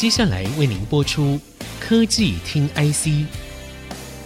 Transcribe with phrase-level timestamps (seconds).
[0.00, 1.38] 接下来为您播出
[1.78, 3.26] 科技听 IC。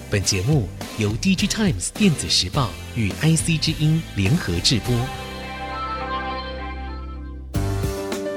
[0.09, 4.95] 本节目由 DG Times 电子时报与 IC 之音联合制播。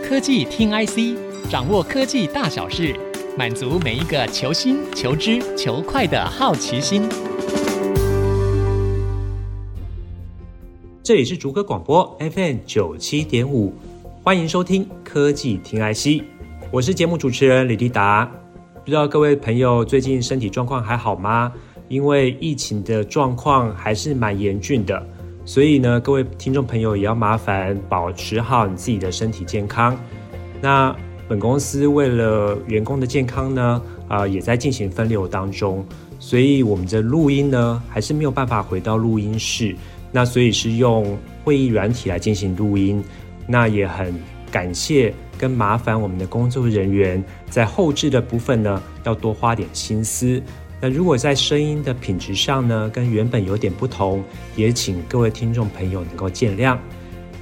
[0.03, 1.15] 科技听 IC，
[1.47, 2.99] 掌握科技大小事，
[3.37, 7.07] 满足每一个求新、求知、求快的好奇心。
[11.03, 13.75] 这里是竹科广播 FM 九七点五，
[14.23, 16.23] 欢迎收听科技听 IC，
[16.69, 18.29] 我是节目主持人李立达。
[18.83, 21.51] 不知道各位朋友最近身体状况还好吗？
[21.87, 25.01] 因为疫情的状况还是蛮严峻的，
[25.45, 29.97] 所以呢，各位听众朋友也要麻烦保持好你自己的身体健康。
[30.59, 30.93] 那
[31.29, 35.85] 本公司为了员工的健康呢，啊、呃，也在进行分流当中，
[36.19, 39.73] 所以我们的录音呢，还是没有办法回到录音室。
[40.11, 43.01] 那所以是用会议软体来进行录音，
[43.47, 44.13] 那也很
[44.51, 50.41] 感谢跟麻烦我们的工作人员在后置的部分呢，要多花点心思。
[50.81, 54.23] 那如果在声音的品质上呢，跟原本有点不同，
[54.55, 56.77] 也请各位听众朋友能够见谅。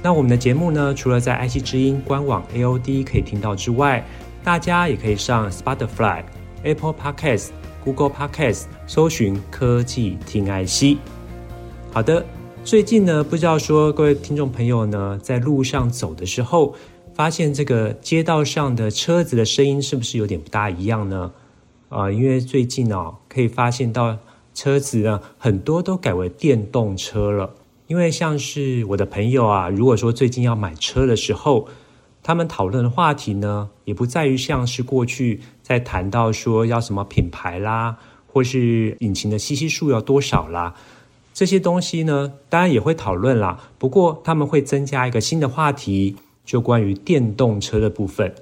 [0.02, 4.04] 那我们的节目呢，除了在 IC 之音官网 AOD 可以听到之外，
[4.44, 6.22] 大家也可以上 Spotify、
[6.62, 7.48] Apple Podcast、
[7.82, 10.98] Google Podcast 搜寻科技听 IC。
[11.92, 12.24] 好的。
[12.64, 16.74] 最近呢，不知道说各位听众朋友呢，在路上走的时候，
[17.16, 21.32] 发现这个街道上的车子的声音是不是有点不大一样呢？
[21.88, 24.18] 啊、因为最近哦，可以发现到
[24.54, 27.54] 车子呢，很多都改为电动车了。
[27.86, 31.68] 因为像是我的朋友啊，如果说最近要买车的时候，
[32.22, 37.96] 他们讨论的话题呢，也不在于像是过去在谈到说要什么品牌啦，
[38.30, 40.74] 或是引擎的 CC 数要多少啦。
[41.32, 43.58] 这些东西呢，当然也会讨论啦。
[43.78, 48.32] 不过他们会增加一个新的话题，就关于电动车的部分。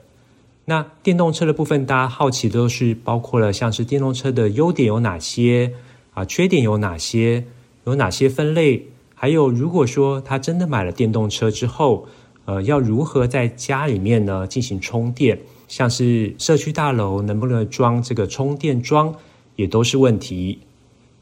[0.66, 5.72] 那电动车的部分，大家好奇都是包括了像是电动车的优点有哪些
[6.12, 7.44] 啊，缺点有哪些，
[7.84, 8.86] 有哪些分类？
[9.14, 12.06] 还有如果说他真的买了电动车之后，
[12.44, 15.40] 呃，要如何在家里面呢进行充电？
[15.66, 19.14] 像是社区大楼能不能装这个充电桩，
[19.56, 20.60] 也都是问题。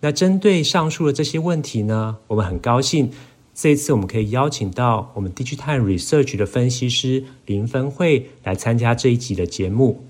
[0.01, 3.11] 那针对上述的这些问题呢，我们很高兴
[3.55, 10.05] 这一次我们可以邀请到我们 DigiTime Research 的分析师林芬慧来参加这一集的节目。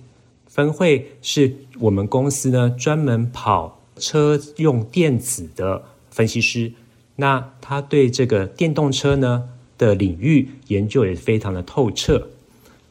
[0.46, 6.72] 芬慧是我们公司呢专门跑车用电子的分析师，
[7.16, 12.28] 那他对这个电动车呢的领域研究也非常的透彻。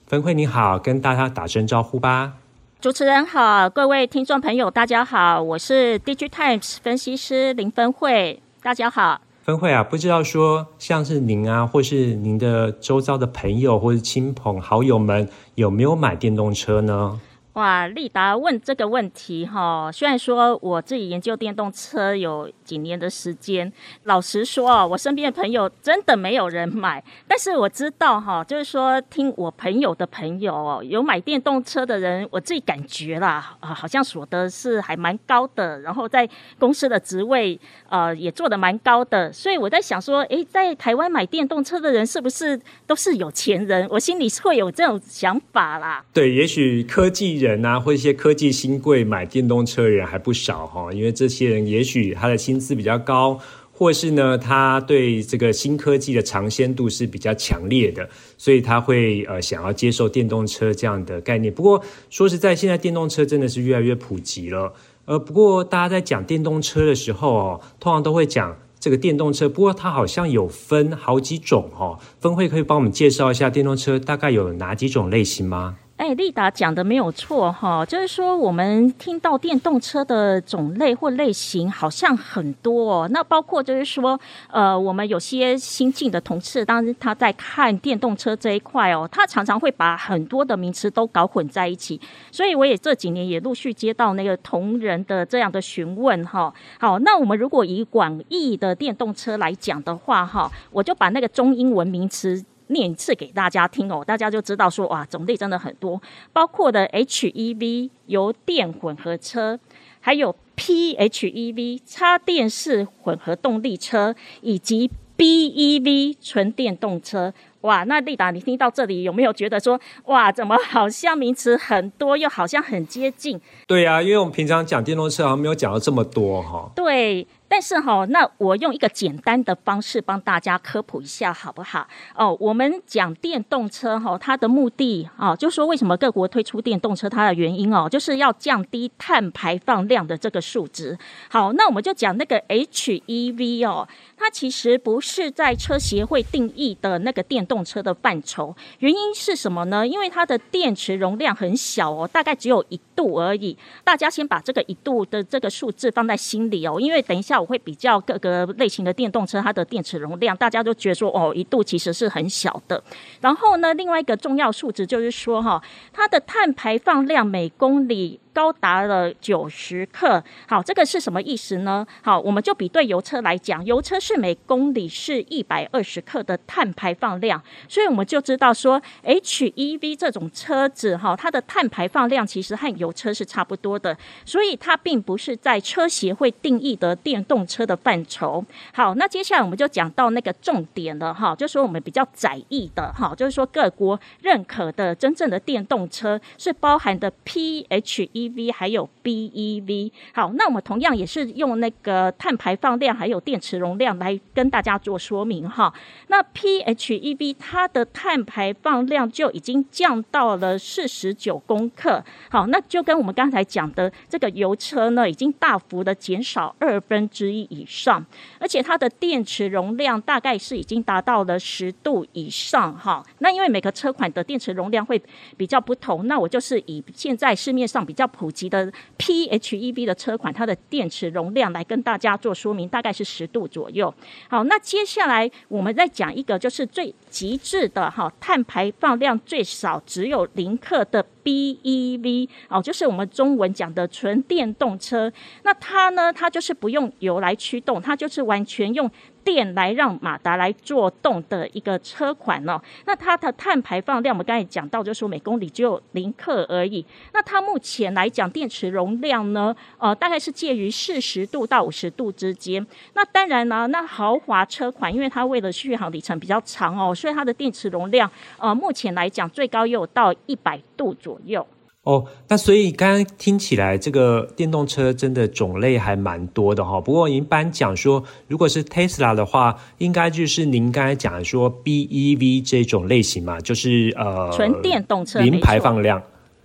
[0.08, 2.34] 芬慧你好，跟大家打声招呼吧。
[2.82, 9.22] 主持人好，各位听众朋友，大家好，我是 DigiTimes 分析师林芬慧，大家好。
[9.44, 17.20] 芬慧啊，不知道说像是您啊，或是您的周遭的朋友或是亲朋好友们，有没有买电动车呢？
[17.54, 23.70] 哇，立达问这个问题哈，虽然说我自己研究电动车有几年的时间，
[24.04, 37.60] 老实说啊，我身边的朋友真的没有人买，但是我知道哈，就是说听我朋友的朋友哦，有买电动车的人，我自己感觉啦，啊，好像所得是还蛮高的，然后在公司的职位
[37.90, 42.58] 呃也做得蛮高的，所以我在想说，诶，在台湾买电动车的人是不是
[42.88, 43.86] 都是有钱人？
[43.90, 46.06] 我心里是会有这种想法啦。
[46.14, 47.41] 对，也许科技。
[47.42, 53.40] 人啊，或一些科技新贵买电动车人还不少哈，因为这些人也许他的薪资比较高，
[53.72, 58.08] 或是呢，他对这个新科技的尝鲜度是比较强烈的，
[58.38, 61.54] 所以他会呃想要接受电动车这样的概念。
[61.54, 64.74] 不过说实在，现在电动车真的是越来越普及了。
[65.06, 71.98] 呃，不过大家在讲电动车的时候哦，通常都会讲这个电动车，不过它好像有分好几种哈。
[72.20, 75.78] 分会可以帮我们介绍一下电动车大概有哪几种类型吗？
[76.02, 84.20] 哎，丽达讲的没有错哈，就是说我们听到电动车的种类或类型好像很多哦，那包括就是说，
[84.50, 96.52] 呃，我们有些新进的同事，当他在看电动车这一块哦，他常常会把很多的名词都搞混在一起，所以我也这几年也陆续接到那个同仁的这样的询问哈。
[96.80, 102.44] 好，那我们如果以广义的电动车来讲的话哈，我就把那个中英文名词。
[102.72, 106.02] 念一次给大家听哦，大家就知道说哇，种类真的很多，
[106.34, 109.60] 包括的 HEV 油电混合车，
[110.00, 117.34] 还有 PHEV 插电式混合动力车，以及 BEV 纯电动车。
[117.62, 123.40] 哇，那立达，你听到这里有没有觉得说哇，怎么好像名词很多，又好像很接近？
[123.68, 126.72] 对呀、啊，因为我们平常讲电动车好像没有讲到这么多哈。
[126.76, 127.28] 对。
[127.52, 131.86] 但是哈，那我用一个简单的方式帮大家科普一下，好不好？
[132.16, 140.98] 哦，我们讲电动车哈，它的目的啊，就说为什么各国推出电动车，它的原因哦，就是要降低碳排放量的这个数值。
[141.30, 148.56] 好，那我们就讲那个 HEV 哦，它其实不是在车协会定义的那个电动车的范畴。
[148.80, 149.86] 原因是什么呢？
[149.86, 153.58] 因为它的电池容量很小哦，大概只有一度而已。
[153.84, 157.41] 大家先把这个一度的这个数字放在心里哦，因为等一下。
[157.42, 162.82] 我会比较各个类型的电动车，它的电池容量，大家都觉得说哦，一度其实是很小的。
[163.20, 165.62] 然后呢，另外一个重要数值就是说哈，
[165.92, 168.20] 它的碳排放量每公里。
[168.34, 171.86] 高达了九十克，好，这个是什么意思呢？
[172.02, 188.44] 好，我们就比对油车来讲，油车是每公里是一百二十克的碳排放量，所以我们就知道说，HEV 这种车子哈，它的碳排放量其实和油车是差不多的，所以它并不是在车协会定义的电动车的范畴。
[188.74, 198.21] 好，那接下来我们就讲到那个重点了哈，就说我们比较窄义的哈，就是说各国认可的真正的电动车是包含的 PHE。
[198.22, 205.74] EV 还有 BEV，好，那我们同样也是用那个碳排放量还有电池容量来跟大家做说明哈。
[206.08, 218.06] 那 PHEV 它的碳排放量就已经降到了四十九公克，好，那就跟我们刚才讲的这个油车呢，已经大幅的减少二分之一以上，
[218.40, 223.04] 而且它的电池容量大概是已经达到了十度以上哈。
[223.20, 225.02] 那因为每个车款的电池容量会
[225.38, 233.94] 比较不同，那我就是以现在市面上比较普及的 PHEV 的车款，它的电池容量来跟大家做说明，大概是十度左右。
[234.30, 245.12] 好，那接下来我们再讲一个，就是最极致的哈，碳排放量最少只有零克的 BEV 哦，就是我们中文讲的纯电动车。
[245.44, 248.90] 那它呢，它就是不用油来驱动，它就是完全用。
[249.24, 256.84] 电来让马达来做动的一个车款哦，那它的碳排放量我们刚才讲到，就是每公里只有零克而已。
[257.14, 262.66] 那它目前来讲，电池容量呢，呃，大概是介于四十度到五十度之间。
[262.96, 268.10] 那当然呢，那豪华车款，因为它为了续航里程比较长哦，所以它的电池容量，
[268.40, 271.46] 呃，目前来讲最高也有到一百度左右。
[271.84, 276.80] 哦，那所以刚刚听起来，这个电动车真的种类还蛮多的哈。
[276.80, 286.00] 不过一般讲说，如果是 Tesla 的话，应该就是您刚才讲的说 BEV 这种类型嘛，就是呃纯电动车，零排放量。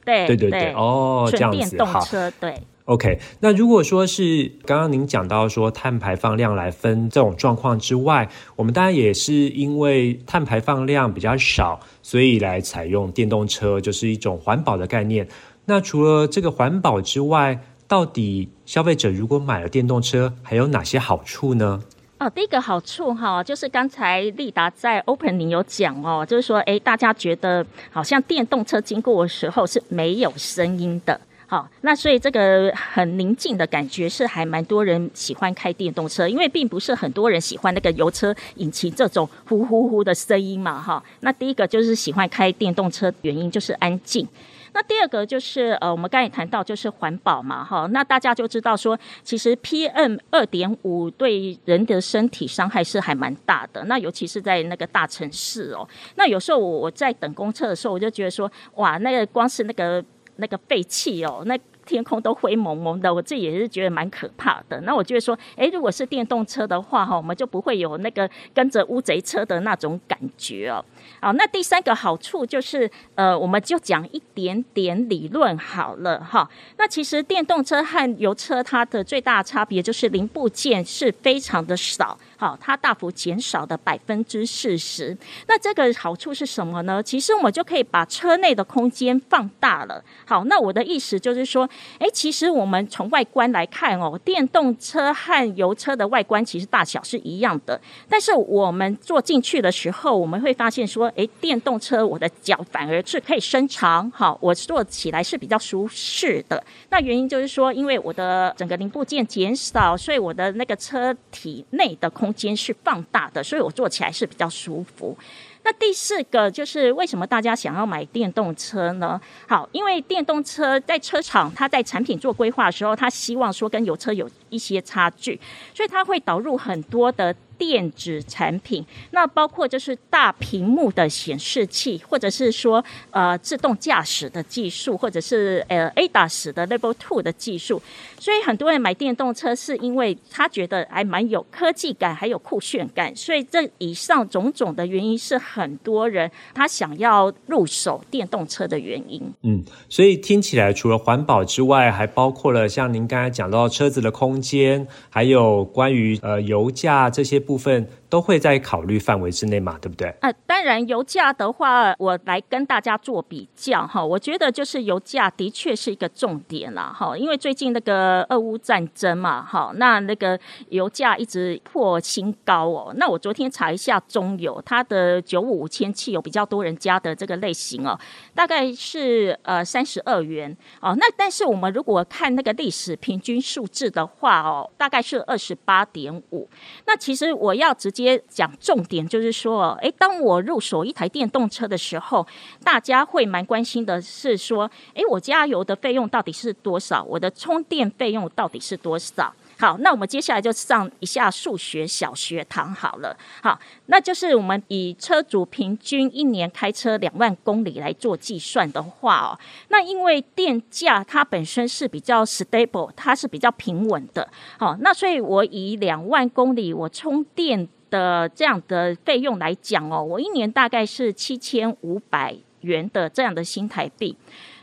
[0.06, 2.54] 对对对对，哦，这样子，纯电动车，对。
[2.86, 15.26] OK，那如果说是刚刚您讲到说碳排放量来分这种状况之外，我们当然也是因为碳排放量比较少，所以来采用电动车，就是一种环保的概念。
[15.64, 21.82] 那除了这个环保之外，到底消费者如果买了电动车，还有哪些好处呢？
[22.18, 31.20] 哦，第一个好处哈，就是刚才立达在 opening 有讲哦，就是说，诶，大家觉得好像电动车经过的时候是没有声音的。
[31.48, 41.00] 好，那所以这个很宁静的感觉是还蛮多人喜欢开电动车，因为并不是很多人喜欢那个油车引擎这种呼呼呼的声音嘛，哈。
[41.20, 44.26] 那第一个就是喜欢开电动车原因就是安静，
[44.72, 47.86] 那第二个就是呃，我们刚才谈到就是环保嘛，哈。
[47.92, 55.88] 那大家就知道说，其实 PM 二点五对人的身体伤害是还蛮大的，那尤其是在那个大城市哦。
[56.16, 60.04] 那有时候我我在等公车的时候，我就觉得说，哇，那个光是那个。
[60.36, 64.80] 那个废气哦，那天空都灰蒙蒙的，我自己也是觉得蛮可怕的。
[64.80, 70.84] 那我就会说，诶，如果是电动车的话哈，我们就不会有那个跟着乌贼车的那种感觉哦。
[71.20, 76.50] 好，那第三个好处就是，呃，我们就讲一点点理论好了哈。
[76.76, 82.18] 那其实电动车和油车它的最大差别就是零部件是非常的少。
[82.36, 85.16] 好，它大幅减少的百分之四十。
[85.48, 87.02] 那这个好处是什么呢？
[87.02, 90.02] 其实我们就可以把车内的空间放大了。
[90.26, 97.80] 好，那我的意思就是说，诶，其实我们从外观来看哦，电动车和油车的外观其实大小是一样的。
[98.08, 106.62] 但是我们坐进去的时候，我们会发现说，诶，电动车我的脚反而是可以伸长，好，我坐起来是比较舒适的。
[106.90, 115.16] 那原因就是说，因为我的整个零部件减少，所以我的那个车体内的空空间是放大的，所以我坐起来是比较舒服。
[115.62, 119.20] 那第四个就是为什么大家想要买电动车呢？
[119.48, 125.38] 好，因为电动车在车厂，它在产品做规划的时候，它希望说跟油车有一些差距，
[125.72, 137.80] 所以它会导入很多的电子产品，那包括就是大屏幕的显示器，或者是说呃自动驾驶的技术，或者是呃 ADAS 的 Level Two 的技术。
[138.18, 143.14] 所以很多人买电动车是因为他觉得还蛮有科技感，还有酷炫感。
[143.14, 149.22] 所以这以上种种的原因是很多人他想要入手电动车的原因。
[149.42, 157.88] 嗯，所以听起来除了环保之外，还包括了像您刚才讲到车子的空间，还有关于呃油价这些部分。
[158.16, 160.08] 都会在考虑范围之内嘛，对不对？
[160.22, 164.02] 呃，当然，油价的话，我来跟大家做比较哈。
[164.02, 172.90] 我觉得就是油价的确是一个重点啦，哈，因为最近那个俄乌战争嘛，哈，那那个油价一直破新高哦。
[172.96, 178.00] 那我昨天查一下中油，它的九五五铅汽油比较多人加的这个类型哦，
[178.34, 180.96] 大概是呃三十二元哦。
[180.98, 186.48] 那但是我们如果看那个历史平均数字的话哦，大概是二十八点五。
[186.86, 192.26] 那其实我要直接接讲重点，就是说，诶，当我入手一台电动车的时候，
[192.62, 197.02] 大家会蛮关心的是说，诶，我加油的费用到底是多少？
[197.02, 199.34] 我的充电费用到底是多少？
[199.58, 203.16] 好，那我们接下来就上一下数学小学堂好了。
[203.42, 214.28] 好，那就是我们以车主平均一年开车两万公里来做计算的话哦，那因为电价它本身是比较 stable，它是比较平稳的。
[214.58, 224.16] 好，那所以我以两万公里我充电的这样的费用来讲哦，我一年大概是七千五百元的这样的新台币。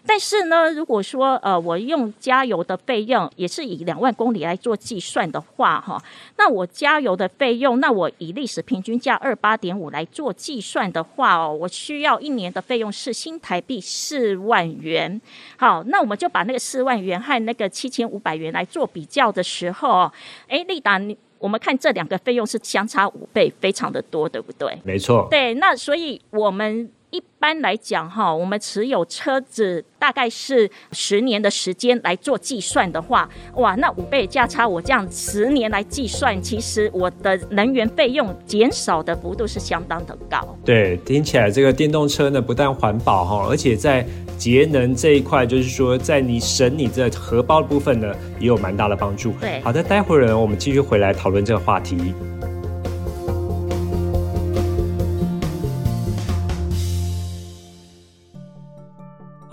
[0.05, 5.97] 但是呢，如果说呃，我用加油的费用也是以两万公里来做计算的话，哈，
[6.35, 15.21] 那我加油的费用，那我以历史平均价二八点五来做计算的话哦，我需要一年的费用是新台币四万元。
[15.55, 20.11] 好，那我们就把那个四万元和那个七千五百元来做比较的时候，
[20.49, 20.99] 哎，丽达，
[21.43, 24.79] 我们看这两个费用是相差五倍，非常的多，对不对？
[24.85, 25.27] 没错。
[25.29, 26.89] 对，那所以我们。
[27.13, 40.57] 一般来讲，哈，我们持有车子大概是十年的时间来做计算的话，哇，那五倍价差，我这样十年来计算，其实我的能源费用减少的幅度是相当的高。
[40.65, 44.03] 对，听起来这个电动车呢，不但环保哈，而且在
[44.35, 49.33] 节能这一块，就是说在你省你这荷包的部分呢，也有蛮大的帮助。
[49.33, 52.15] 对，好的，待会儿呢，我们继续回来讨论这个话题。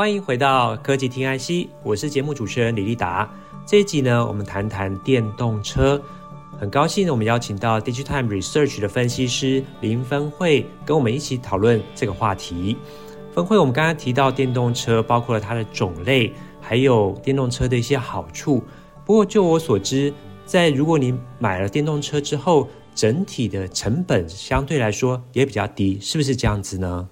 [0.01, 3.31] 欢迎回到科技听 IC，我是节目主持人李立达。
[3.67, 6.01] 这一集呢，我们谈谈电动车。
[6.59, 12.79] 很高兴我们邀请到 DigiTime Research 的分析师林芬慧，跟我们一起讨论这个话题。
[13.35, 18.65] 芬慧，我们刚刚提到电动车，包括了它的种类，还有电动车的一些好处。
[19.05, 20.11] 不过，就我所知，
[20.47, 27.07] 在如果你买了电动车之后，整体的成本相对来说也比较低，是不是这样子呢？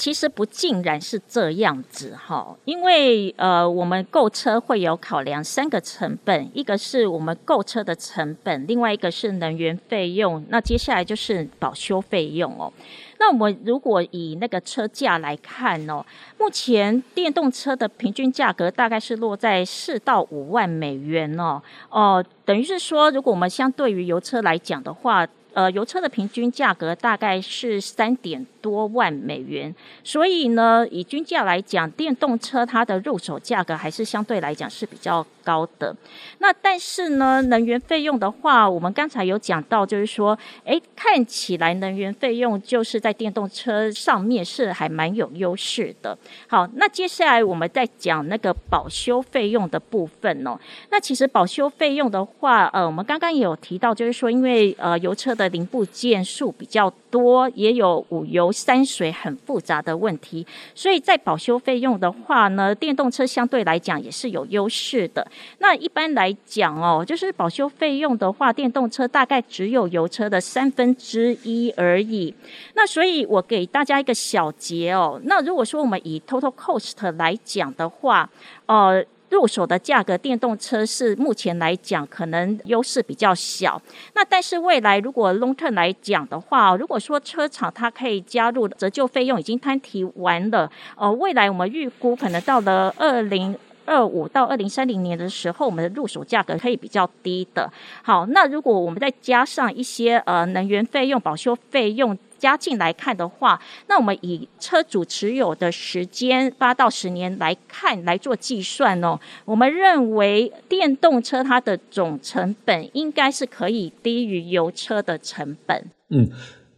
[0.00, 12.72] 其实不尽然是这样子哈，因为呃，我们购车会有考量三个成本，一个是我们购车的成本，另外一个是能源费用，那接下来就是保修费用哦。
[13.18, 16.02] 那我们如果以那个车价来看哦，
[16.38, 35.94] 目前电动车的平均价格大概是落在四到五万美元哦，哦，等于是说，如果我们相对于油车来讲的话，呃，油车的平均价格大概是三点多万美元，所以呢，以均价来讲，电动车它的入手价格还是相对来讲是比较高的。
[36.38, 46.16] 那但是呢，能源费用的话，我们刚才有讲到，就是说，诶，看起来能源费用就是在电动车上面是还蛮有优势的。
[46.46, 50.58] 好，那接下来我们再讲那个保修费用的部分哦。
[50.90, 58.50] 那其实保修费用的话，呃，我们刚刚也有提到，就是说，因为呃油车的零部件数比较多，也有五油。
[58.50, 65.26] 三水很复杂的问题，所以在保修费用的话呢，电动车相对来讲也是有优势的。
[65.58, 72.34] 那一般来讲哦，就是保修费用的话，电动车大概只有油车的三分之一而已。
[72.74, 78.28] 那所以我给大家一个小结哦，那如果说我们以 total cost 来讲的话，
[78.66, 79.04] 呃。
[79.30, 83.80] 入手的价格，电动车是目前来讲可能优势比较小。
[84.14, 93.56] 那但是未来如果 long term 来讲的话，如果说车厂它可以加入折旧费用已经摊提完了，呃，未来我们预估可能到了二零
[93.90, 97.70] 二五到二零三零年的时候，我们的入手价格可以比较低的。
[98.02, 102.16] 好，那如果我们再加上一些呃能源费用、保修费用。
[102.40, 115.84] 加进来看的话，那我们以车主持有的时间八到十年来看来做计算哦，我们认为电动车它的总成本应该是可以低于油车的成本。
[116.08, 116.30] 嗯，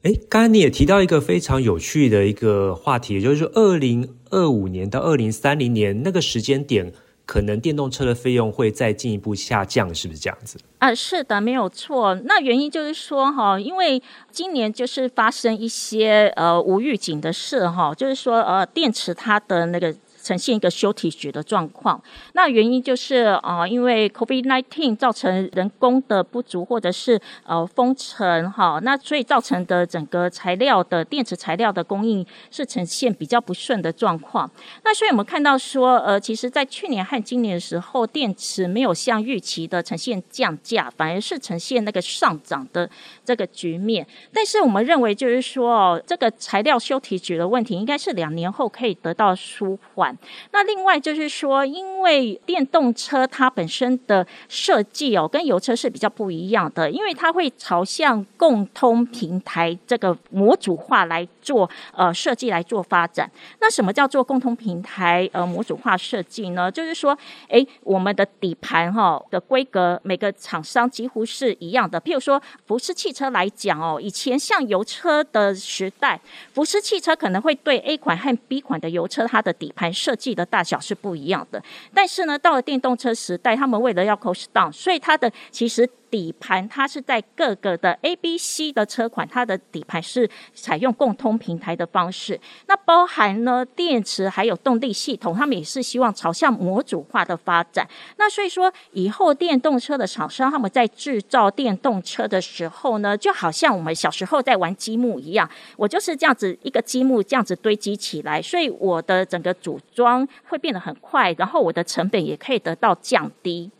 [0.02, 6.92] 诶，刚刚你也提到一个非常有趣的一个话题，也就是说二零二五年到二零三零年那个时间点。
[7.24, 10.58] 可能电动车的费用会再进一步下降，是不是这样子？
[10.78, 12.14] 啊，是的，没有错。
[12.24, 19.94] 那原因就是说，哈，因为今年就是发生一些呃无预警的事，哈，就是说呃电池它的那个。
[20.22, 22.00] 呈现一个休体局的状况，
[22.34, 34.48] 那原因就是啊、因为 COVID-19 造成人工的不足，或者是呃封城哈，那所以造成的整个材料的电池材料的供应是呈现比较不顺的状况。
[34.84, 42.88] 那所以我们看到说，呃，其实在去年和今年的时候，电池没有像预期的呈现降价，反而是呈现那个上涨的
[43.24, 44.06] 这个局面。
[44.32, 50.11] 但是我们认为，就是说哦，这个材料休体局的问题，应该是两年后可以得到舒缓。
[50.52, 63.30] 那另外就是说，因为电动车它本身的设计哦，跟油车是比较不一样的，因为它会朝向共通平台这个模组化来做呃设计来做发展。
[63.60, 66.70] 那什么叫做共通平台呃模组化设计呢？
[66.70, 67.16] 就是说，
[67.48, 72.00] 诶，我们的底盘哈、哦、的规格，每个厂商几乎是一样的。
[72.00, 76.18] 譬如说，福斯汽车来讲哦，以前像油车的时代，
[76.54, 79.92] 福斯汽车可能会对 A 款和 B 款的油车它的底盘。
[79.92, 85.88] 设计的大小是不一样的，但是呢，到了电动车时代，他们为了要 cost down，所以它的其实。
[86.12, 92.38] 底盘它是在各个的 A、B、C 的车款，它的底盘是采用共通平台的方式。
[92.66, 97.88] 那包含呢电池还有动力系统，他们也是希望朝向模组化的发展。
[98.18, 113.70] 那所以说，以后电动车的厂商他们在制造电动车的时候呢，就好像我们小时候在玩积木一样，我就是这样子一个积木这样子堆积起来，所以我的整个组装会变得很快，然后我的成本也可以得到降低。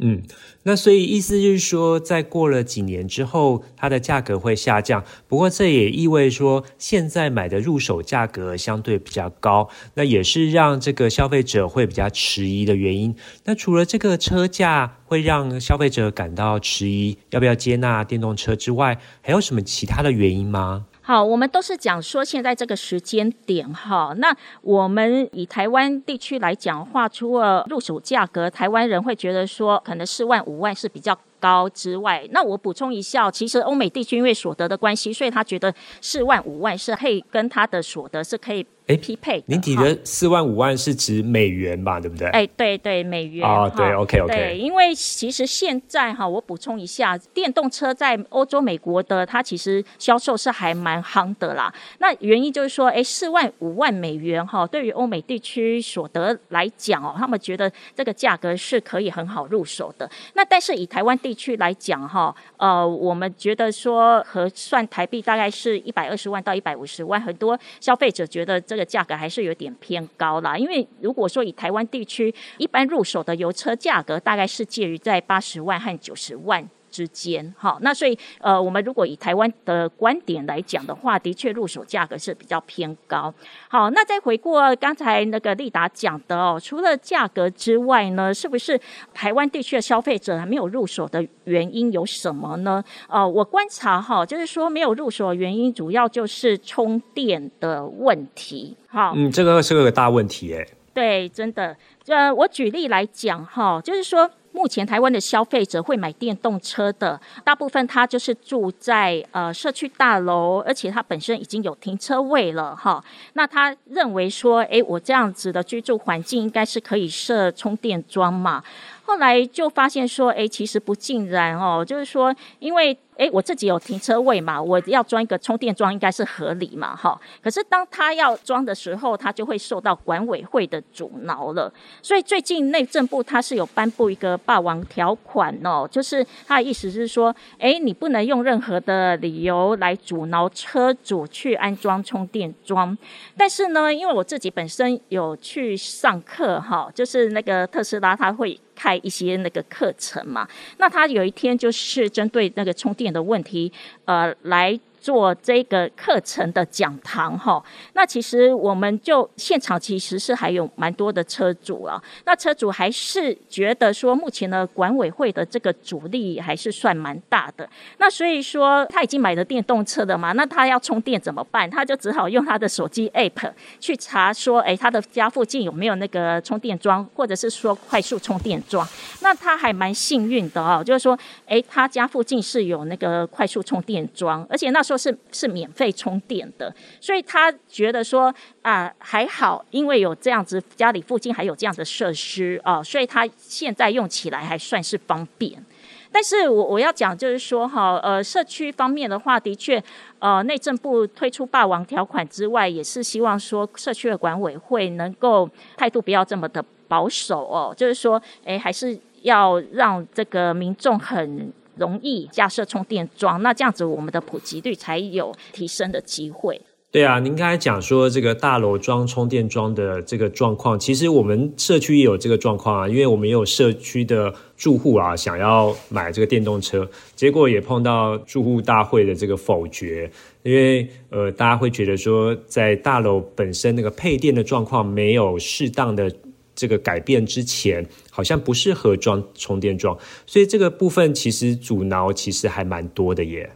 [0.00, 0.22] 嗯，
[0.62, 5.02] 那所以意思就是说，在过了几年之后，它的价格会下降。
[5.26, 13.12] 不过这也意味说，现在买的入手价格相对比较高，那也是让这个消费者会比较迟疑的原因。
[13.44, 20.86] 那除了这个车价会让消费者感到迟疑，要不要接纳电动车之外，还有什么其他的原因吗？
[21.08, 38.66] 好，我们都是讲说现在这个时间点哈，那我们以台湾地区来讲，话，除了入手价格，台湾人会觉得说可能四万五万是比较高之外，那我补充一下，其实欧美地区因为所得的关系，所以他觉得四万五万是可以跟他的所得是可以。
[38.88, 39.44] 哎，匹配。
[39.46, 42.00] 您提的四万五万是指美元吧？
[42.00, 42.26] 对不对？
[42.30, 43.46] 哎，对对，美元。
[43.46, 44.34] 啊，对，OK OK。
[44.34, 51.70] 对，因为其实现在哈，我补充一下，电动车在欧洲、美国的它其实销售是还蛮夯的啦。
[51.98, 60.10] 那原因就是说，哎，四万五万美元哈，对于欧美地区所得来讲哦，他们觉得这个价格是可以很好入手的。
[60.32, 68.77] 那但是以台湾地区来讲哈，呃，我们觉得说核算台币大概是一百二十万到一百五十万，很多消费者觉得这。
[68.78, 76.64] 这个价格还是有点偏高啦，因为如果说以台湾地区一般入手的油车价格，大概是介于在八十万和九十万。
[76.90, 83.32] 之间，好，那所以呃，我们如果以台湾的观点来讲的话，的确入手价格是比较偏高。
[83.68, 88.80] 好，那再回过刚才那个丽达讲的哦，除了价格之外呢，是不是
[89.12, 92.82] 台湾地区的消费者还没有入手的原因有什么呢？
[93.08, 98.76] 呃，我观察哈，就是说没有入手的原因，主要就是充电的问题。
[98.88, 100.66] 好，嗯，这个是个大问题诶。
[100.94, 104.28] 对，真的，呃，我举例来讲哈，就是说。
[104.58, 113.00] 目前台湾的消费者会买电动车的，大部分他就是住在呃社区大楼，而且他本身已经有停车位了哈。
[113.34, 118.60] 那他认为说，诶，我这样子的居住环境应该是可以设充电桩嘛。
[119.08, 122.96] 后来就发现说，诶，其实不尽然哦，就是说，因为。
[123.18, 127.20] 诶，我自己有停车位嘛，我要装一个充电桩应该是合理嘛，哈。
[127.42, 131.72] 可是当他要装的时候，他就会受到管委会的阻挠了。
[132.00, 142.96] 所以最近内政部他是有颁布一个霸王条款哦，就是他的意思是说，诶，你不能用任何的理由来阻挠车主去安装充电桩。
[143.36, 148.60] 但是呢，因为我自己本身有去上课哈，就是那个特斯拉他会。
[148.78, 150.46] 开一些那个课程嘛，
[150.78, 153.72] 那他有一天就是针对那个充电的问题，
[154.04, 157.62] 呃，来做这个课程的讲堂哈。
[157.94, 162.02] 那其实我们就现场其实是还有蛮多的车主啊。
[162.24, 167.68] 那车主还是觉得说，目前的管委会的这个阻力还是算蛮大的。
[167.98, 171.68] 那所以说他已经买了电动车的嘛，那他要充电怎么办？
[171.70, 178.86] 他就只好用他的手机 app 去查说，哎，他的家附近有没有那个充电桩，或者是说快速充电桩。
[179.20, 195.64] 那他还蛮幸运的哦，就是说，哎，他家附近是有那个快速充电桩，而且那时候是是免费充电的，所以他觉得说啊还好，因为有这样子家里附近还有这样的设施啊，所以他现在用起来还算是方便。
[196.10, 199.82] 但是我我要讲就是说哈，呃，社区方面的话，的确，
[200.18, 208.98] 呃，内政部推出霸王条款之外，也是希望说社区的管委会能够态度不要这么的保守哦，就是说，哎，还是。
[209.22, 216.60] 要让这个民众很容易架设充电桩，那这样子我们的普及率才有提升的机会。
[216.90, 230.10] 对啊，您刚才讲说这个大楼装充电桩的这个状况，其实我们社区也有这个状况啊，因为我们也有社区的住户啊，想要买这个电动车，结果也碰到住户大会的这个否决，
[230.42, 236.10] 因为呃，大家会觉得说，在大楼本身那个配电的状况没有适当的。
[236.58, 243.48] 这个改变之前好像不适合装充电桩，所以这个部分其实阻挠其实还蛮多的耶。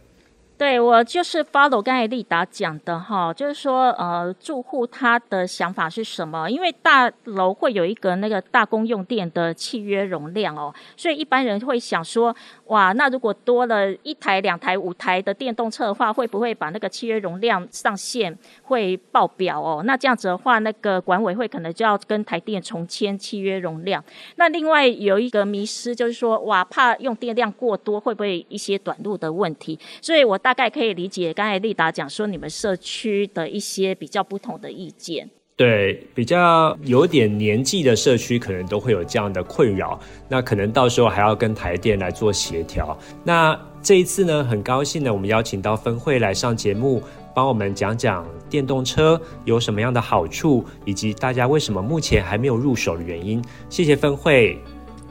[0.63, 6.49] 对，我就是 follow 刚才丽达讲的哈，就是说呃，住户他的想法是什么？
[6.49, 12.33] 因为大楼会有一个那个大公用电的契约容量哦，所以一般人会想说，
[12.67, 19.83] 哇，那如果多了一台、两台、五台的电动车的话，会不会把那个契约容量上限会爆表哦？
[19.83, 24.01] 那这样子的话，那个管委会可能就要跟台电重签契约容量。
[24.37, 29.77] 那另外有一个迷失就是说，哇，怕用电量过多，会不会一些短路的问题？
[30.01, 30.52] 所以我大。
[30.53, 35.27] 大概可以理解刚才丽达讲说你们社区的一些比较不同的意见。
[35.55, 42.97] 对，比较有点年纪的社区可能都会有这样的困扰，那可能到时候还要跟台电来做协调。
[43.23, 47.01] 那这一次呢，很高兴呢，我们邀请到分会来上节目，
[47.35, 53.43] 帮我们讲讲电动车有什么样的好处，以及大家为什么目前还没有入手的原因。
[53.69, 54.57] 谢谢分会。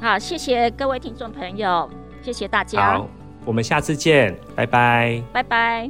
[0.00, 1.88] 好，谢谢各位听众朋友，
[2.20, 2.98] 谢谢大家。
[2.98, 3.21] 好。
[3.44, 5.88] 我们下次见，拜拜，拜拜。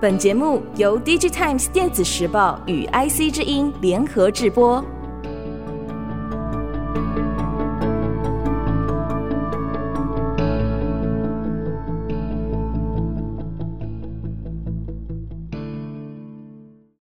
[0.00, 4.82] 本节目由 DigiTimes 电子时报与 IC 之音联合制播。